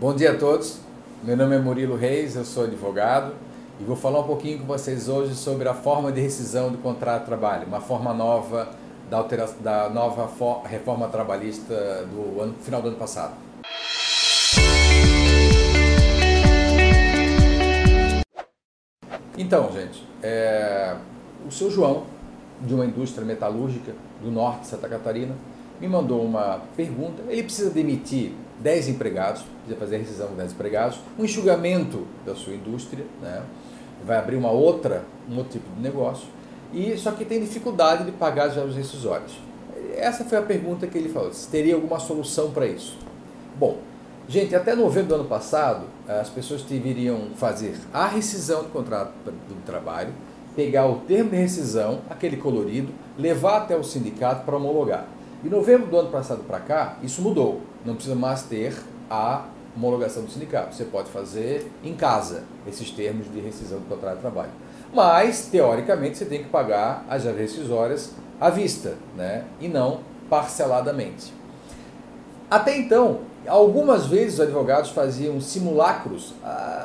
[0.00, 0.78] Bom dia a todos.
[1.22, 3.34] Meu nome é Murilo Reis, eu sou advogado
[3.78, 7.20] e vou falar um pouquinho com vocês hoje sobre a forma de rescisão do contrato
[7.20, 8.70] de trabalho, uma forma nova
[9.10, 9.20] da,
[9.60, 13.34] da nova for, reforma trabalhista do ano, final do ano passado.
[19.36, 20.96] Então, gente, é,
[21.46, 22.04] o seu João,
[22.58, 23.92] de uma indústria metalúrgica
[24.22, 25.36] do norte de Santa Catarina,
[25.78, 27.22] me mandou uma pergunta.
[27.28, 32.34] Ele precisa demitir 10 empregados, precisa fazer a rescisão de 10 empregados, um enxugamento da
[32.34, 33.42] sua indústria, né?
[34.04, 36.26] vai abrir uma outra, um outro tipo de negócio,
[36.72, 39.38] e só que tem dificuldade de pagar já os rescisórios.
[39.96, 42.96] Essa foi a pergunta que ele falou, se teria alguma solução para isso.
[43.58, 43.78] Bom,
[44.28, 49.64] gente, até novembro do ano passado, as pessoas deveriam fazer a rescisão do contrato do
[49.66, 50.12] trabalho,
[50.54, 55.06] pegar o termo de rescisão, aquele colorido, levar até o sindicato para homologar.
[55.42, 57.62] De novembro do ano passado para cá, isso mudou.
[57.84, 58.74] Não precisa mais ter
[59.08, 60.74] a homologação do sindicato.
[60.74, 64.50] Você pode fazer em casa esses termos de rescisão do contrato de trabalho.
[64.92, 69.44] Mas, teoricamente, você tem que pagar as rescisórias à vista, né?
[69.58, 71.32] e não parceladamente.
[72.50, 76.34] Até então, algumas vezes os advogados faziam simulacros,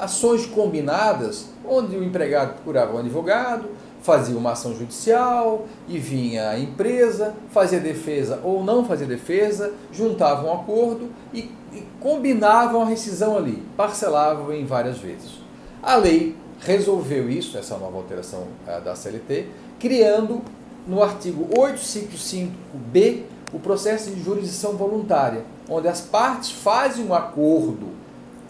[0.00, 3.68] ações combinadas, onde o empregado procurava um advogado,
[4.06, 10.48] fazia uma ação judicial e vinha a empresa, fazia defesa ou não fazia defesa, juntavam
[10.48, 15.40] um acordo e, e combinavam a rescisão ali, parcelavam em várias vezes.
[15.82, 19.48] A lei resolveu isso, essa nova alteração uh, da CLT,
[19.80, 20.40] criando
[20.86, 27.88] no artigo 855b o processo de jurisdição voluntária, onde as partes fazem um acordo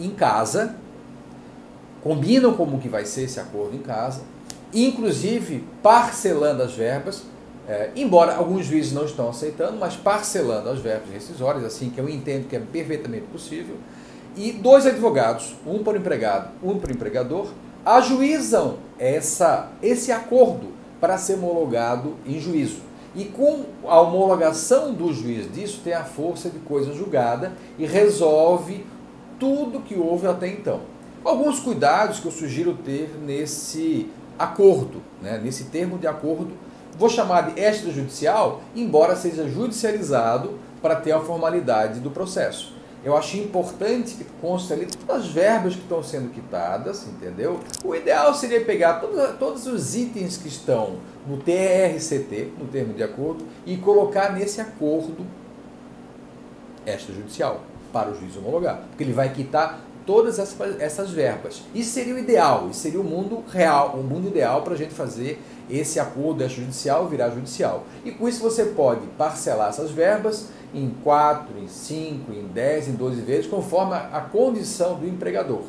[0.00, 0.74] em casa,
[2.02, 4.33] combinam como que vai ser esse acordo em casa,
[4.74, 7.22] inclusive parcelando as verbas,
[7.66, 12.08] é, embora alguns juízes não estão aceitando, mas parcelando as verbas rescisórias, assim que eu
[12.08, 13.76] entendo que é perfeitamente possível,
[14.36, 17.46] e dois advogados, um para o empregado, um para o empregador,
[17.86, 22.78] ajuizam essa, esse acordo para ser homologado em juízo.
[23.14, 28.84] E com a homologação do juiz disso, tem a força de coisa julgada e resolve
[29.38, 30.80] tudo que houve até então.
[31.24, 34.08] Alguns cuidados que eu sugiro ter nesse
[34.38, 36.52] acordo, né, nesse termo de acordo,
[36.98, 42.74] vou chamar de extrajudicial, embora seja judicializado para ter a formalidade do processo.
[43.04, 47.60] Eu acho importante que conste ali todas as verbas que estão sendo quitadas, entendeu?
[47.84, 50.96] O ideal seria pegar todos, todos os itens que estão
[51.26, 55.26] no TRCT, no termo de acordo, e colocar nesse acordo
[56.86, 57.60] extrajudicial
[57.92, 61.62] para o juiz homologar, porque ele vai quitar todas essas, essas verbas.
[61.74, 64.94] Isso seria o ideal, isso seria o mundo real, o mundo ideal para a gente
[64.94, 67.84] fazer esse acordo judicial virar judicial.
[68.04, 72.92] E com isso você pode parcelar essas verbas em 4, em 5, em 10, em
[72.92, 75.62] 12 vezes, conforme a condição do empregador.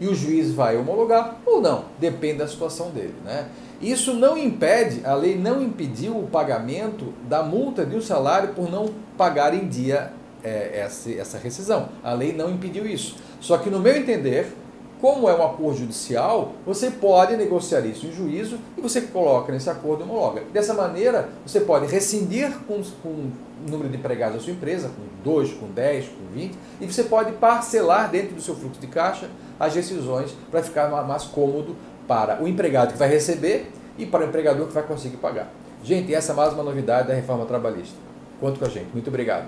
[0.00, 3.14] E o juiz vai homologar ou não, depende da situação dele.
[3.24, 3.48] Né?
[3.80, 8.70] Isso não impede, a lei não impediu o pagamento da multa de um salário por
[8.70, 10.12] não pagar em dia
[10.42, 11.88] é, essa, essa rescisão.
[12.02, 13.16] A lei não impediu isso.
[13.40, 14.52] Só que, no meu entender,
[15.00, 19.70] como é um acordo judicial, você pode negociar isso em juízo e você coloca nesse
[19.70, 20.42] acordo homologa.
[20.52, 23.32] Dessa maneira, você pode rescindir com, com o
[23.66, 27.32] número de empregados da sua empresa, com 2, com 10, com 20, e você pode
[27.32, 31.76] parcelar dentro do seu fluxo de caixa as decisões para ficar mais cômodo
[32.06, 35.50] para o empregado que vai receber e para o empregador que vai conseguir pagar.
[35.82, 37.96] Gente, essa é mais uma novidade da reforma trabalhista.
[38.38, 38.88] Conto com a gente.
[38.92, 39.46] Muito obrigado.